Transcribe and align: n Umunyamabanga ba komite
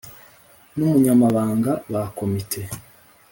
n 0.75 0.77
Umunyamabanga 0.87 1.71
ba 1.91 2.03
komite 2.17 2.61